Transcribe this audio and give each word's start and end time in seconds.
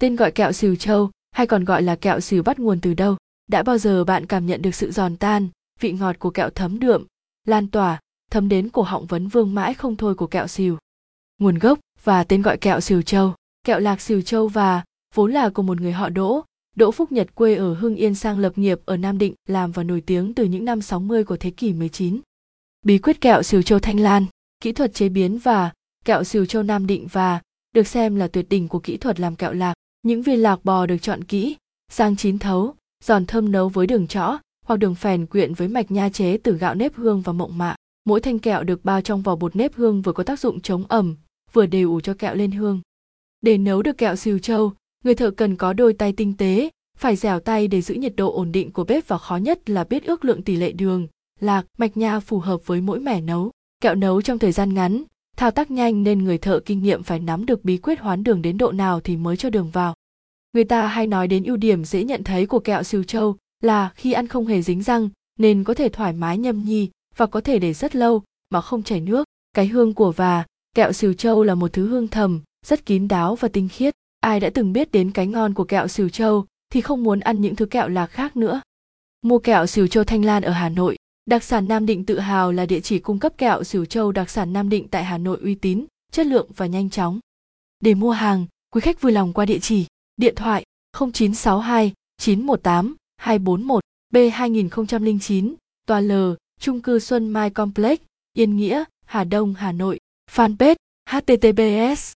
Tên 0.00 0.16
gọi 0.16 0.30
kẹo 0.30 0.52
xìu 0.52 0.76
châu 0.76 1.10
hay 1.30 1.46
còn 1.46 1.64
gọi 1.64 1.82
là 1.82 1.96
kẹo 1.96 2.20
xìu 2.20 2.42
bắt 2.42 2.58
nguồn 2.58 2.80
từ 2.80 2.94
đâu? 2.94 3.16
Đã 3.48 3.62
bao 3.62 3.78
giờ 3.78 4.04
bạn 4.04 4.26
cảm 4.26 4.46
nhận 4.46 4.62
được 4.62 4.74
sự 4.74 4.90
giòn 4.90 5.16
tan, 5.16 5.48
vị 5.80 5.92
ngọt 5.92 6.18
của 6.18 6.30
kẹo 6.30 6.50
thấm 6.50 6.78
đượm, 6.78 7.06
lan 7.44 7.66
tỏa, 7.66 8.00
thấm 8.30 8.48
đến 8.48 8.68
cổ 8.68 8.82
họng 8.82 9.06
vấn 9.06 9.28
vương 9.28 9.54
mãi 9.54 9.74
không 9.74 9.96
thôi 9.96 10.14
của 10.14 10.26
kẹo 10.26 10.46
xìu? 10.46 10.78
Nguồn 11.38 11.58
gốc 11.58 11.78
và 12.04 12.24
tên 12.24 12.42
gọi 12.42 12.58
kẹo 12.58 12.80
xìu 12.80 13.02
châu. 13.02 13.34
Kẹo 13.64 13.80
lạc 13.80 14.00
xìu 14.00 14.22
châu 14.22 14.48
và 14.48 14.84
vốn 15.14 15.32
là 15.32 15.48
của 15.48 15.62
một 15.62 15.80
người 15.80 15.92
họ 15.92 16.08
Đỗ, 16.08 16.44
Đỗ 16.76 16.90
Phúc 16.90 17.12
Nhật 17.12 17.34
quê 17.34 17.54
ở 17.54 17.74
Hưng 17.74 17.96
Yên 17.96 18.14
sang 18.14 18.38
lập 18.38 18.58
nghiệp 18.58 18.80
ở 18.84 18.96
Nam 18.96 19.18
Định 19.18 19.34
làm 19.48 19.72
và 19.72 19.82
nổi 19.82 20.00
tiếng 20.00 20.34
từ 20.34 20.44
những 20.44 20.64
năm 20.64 20.80
60 20.80 21.24
của 21.24 21.36
thế 21.36 21.50
kỷ 21.50 21.72
19. 21.72 22.20
Bí 22.82 22.98
quyết 22.98 23.20
kẹo 23.20 23.42
xìu 23.42 23.62
châu 23.62 23.78
Thanh 23.78 24.00
Lan, 24.00 24.26
kỹ 24.60 24.72
thuật 24.72 24.94
chế 24.94 25.08
biến 25.08 25.38
và 25.38 25.72
kẹo 26.04 26.24
xìu 26.24 26.46
châu 26.46 26.62
Nam 26.62 26.86
Định 26.86 27.06
và 27.12 27.40
được 27.74 27.86
xem 27.86 28.16
là 28.16 28.28
tuyệt 28.28 28.48
đỉnh 28.48 28.68
của 28.68 28.78
kỹ 28.78 28.96
thuật 28.96 29.20
làm 29.20 29.36
kẹo 29.36 29.52
lạc. 29.52 29.74
Những 30.08 30.22
viên 30.22 30.42
lạc 30.42 30.64
bò 30.64 30.86
được 30.86 30.96
chọn 31.02 31.24
kỹ, 31.24 31.56
sang 31.92 32.16
chín 32.16 32.38
thấu, 32.38 32.74
giòn 33.04 33.26
thơm 33.26 33.52
nấu 33.52 33.68
với 33.68 33.86
đường 33.86 34.06
chõ 34.06 34.38
hoặc 34.66 34.76
đường 34.76 34.94
phèn 34.94 35.26
quyện 35.26 35.54
với 35.54 35.68
mạch 35.68 35.90
nha 35.90 36.08
chế 36.08 36.36
từ 36.36 36.56
gạo 36.56 36.74
nếp 36.74 36.94
hương 36.94 37.20
và 37.20 37.32
mộng 37.32 37.58
mạ. 37.58 37.74
Mỗi 38.04 38.20
thanh 38.20 38.38
kẹo 38.38 38.64
được 38.64 38.84
bao 38.84 39.00
trong 39.00 39.22
vỏ 39.22 39.36
bột 39.36 39.56
nếp 39.56 39.74
hương 39.74 40.02
vừa 40.02 40.12
có 40.12 40.22
tác 40.22 40.40
dụng 40.40 40.60
chống 40.60 40.84
ẩm, 40.88 41.16
vừa 41.52 41.66
đều 41.66 41.90
ủ 41.90 42.00
cho 42.00 42.14
kẹo 42.14 42.34
lên 42.34 42.50
hương. 42.50 42.80
Để 43.40 43.58
nấu 43.58 43.82
được 43.82 43.98
kẹo 43.98 44.16
xìu 44.16 44.38
châu, 44.38 44.72
người 45.04 45.14
thợ 45.14 45.30
cần 45.30 45.56
có 45.56 45.72
đôi 45.72 45.92
tay 45.92 46.12
tinh 46.12 46.36
tế, 46.36 46.70
phải 46.98 47.16
dẻo 47.16 47.40
tay 47.40 47.68
để 47.68 47.82
giữ 47.82 47.94
nhiệt 47.94 48.16
độ 48.16 48.32
ổn 48.32 48.52
định 48.52 48.70
của 48.70 48.84
bếp 48.84 49.08
và 49.08 49.18
khó 49.18 49.36
nhất 49.36 49.70
là 49.70 49.84
biết 49.84 50.04
ước 50.04 50.24
lượng 50.24 50.42
tỷ 50.42 50.56
lệ 50.56 50.72
đường, 50.72 51.06
lạc, 51.40 51.66
mạch 51.78 51.96
nha 51.96 52.20
phù 52.20 52.38
hợp 52.38 52.66
với 52.66 52.80
mỗi 52.80 53.00
mẻ 53.00 53.20
nấu. 53.20 53.50
Kẹo 53.80 53.94
nấu 53.94 54.22
trong 54.22 54.38
thời 54.38 54.52
gian 54.52 54.74
ngắn, 54.74 55.02
thao 55.36 55.50
tác 55.50 55.70
nhanh 55.70 56.02
nên 56.02 56.24
người 56.24 56.38
thợ 56.38 56.60
kinh 56.60 56.82
nghiệm 56.82 57.02
phải 57.02 57.20
nắm 57.20 57.46
được 57.46 57.64
bí 57.64 57.76
quyết 57.76 58.00
hoán 58.00 58.24
đường 58.24 58.42
đến 58.42 58.58
độ 58.58 58.72
nào 58.72 59.00
thì 59.00 59.16
mới 59.16 59.36
cho 59.36 59.50
đường 59.50 59.70
vào. 59.70 59.94
Người 60.58 60.64
ta 60.64 60.86
hay 60.86 61.06
nói 61.06 61.28
đến 61.28 61.44
ưu 61.44 61.56
điểm 61.56 61.84
dễ 61.84 62.04
nhận 62.04 62.24
thấy 62.24 62.46
của 62.46 62.58
kẹo 62.58 62.82
siêu 62.82 63.04
châu 63.04 63.36
là 63.62 63.90
khi 63.94 64.12
ăn 64.12 64.26
không 64.26 64.46
hề 64.46 64.62
dính 64.62 64.82
răng 64.82 65.08
nên 65.38 65.64
có 65.64 65.74
thể 65.74 65.88
thoải 65.88 66.12
mái 66.12 66.38
nhâm 66.38 66.64
nhi 66.64 66.90
và 67.16 67.26
có 67.26 67.40
thể 67.40 67.58
để 67.58 67.72
rất 67.72 67.96
lâu 67.96 68.22
mà 68.50 68.60
không 68.60 68.82
chảy 68.82 69.00
nước. 69.00 69.24
Cái 69.52 69.66
hương 69.66 69.94
của 69.94 70.12
và 70.12 70.44
kẹo 70.74 70.92
siêu 70.92 71.14
châu 71.14 71.42
là 71.42 71.54
một 71.54 71.72
thứ 71.72 71.88
hương 71.88 72.08
thầm, 72.08 72.40
rất 72.66 72.86
kín 72.86 73.08
đáo 73.08 73.34
và 73.34 73.48
tinh 73.48 73.68
khiết. 73.68 73.94
Ai 74.20 74.40
đã 74.40 74.50
từng 74.50 74.72
biết 74.72 74.92
đến 74.92 75.10
cái 75.10 75.26
ngon 75.26 75.54
của 75.54 75.64
kẹo 75.64 75.88
siêu 75.88 76.08
châu 76.08 76.46
thì 76.72 76.80
không 76.80 77.04
muốn 77.04 77.20
ăn 77.20 77.40
những 77.40 77.56
thứ 77.56 77.66
kẹo 77.66 77.88
lạc 77.88 78.06
khác 78.06 78.36
nữa. 78.36 78.60
Mua 79.22 79.38
kẹo 79.38 79.66
siêu 79.66 79.86
châu 79.86 80.04
Thanh 80.04 80.24
Lan 80.24 80.42
ở 80.42 80.52
Hà 80.52 80.68
Nội, 80.68 80.96
Đặc 81.26 81.44
sản 81.44 81.68
Nam 81.68 81.86
Định 81.86 82.04
tự 82.04 82.18
hào 82.18 82.52
là 82.52 82.66
địa 82.66 82.80
chỉ 82.80 82.98
cung 82.98 83.18
cấp 83.18 83.32
kẹo 83.38 83.64
siêu 83.64 83.84
châu 83.84 84.12
đặc 84.12 84.30
sản 84.30 84.52
Nam 84.52 84.68
Định 84.68 84.88
tại 84.88 85.04
Hà 85.04 85.18
Nội 85.18 85.38
uy 85.42 85.54
tín, 85.54 85.84
chất 86.12 86.26
lượng 86.26 86.48
và 86.56 86.66
nhanh 86.66 86.90
chóng. 86.90 87.20
Để 87.80 87.94
mua 87.94 88.10
hàng, 88.10 88.46
quý 88.74 88.80
khách 88.80 89.00
vui 89.00 89.12
lòng 89.12 89.32
qua 89.32 89.44
địa 89.44 89.58
chỉ, 89.58 89.86
điện 90.18 90.34
thoại 90.34 90.64
0962 90.92 91.92
918 92.18 92.94
241 93.16 93.84
B 94.12 94.16
2009, 94.32 95.54
tòa 95.86 96.00
L, 96.00 96.12
trung 96.60 96.80
cư 96.80 96.98
Xuân 96.98 97.28
Mai 97.28 97.50
Complex, 97.50 97.98
Yên 98.32 98.56
Nghĩa, 98.56 98.84
Hà 99.06 99.24
Đông, 99.24 99.54
Hà 99.54 99.72
Nội. 99.72 99.98
Fanpage 100.30 100.74
https 101.10 102.12